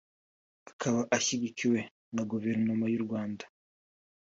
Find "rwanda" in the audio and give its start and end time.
3.05-3.45